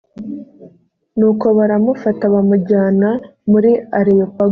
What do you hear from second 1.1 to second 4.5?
nuko baramufata bamujyana muri areyopago.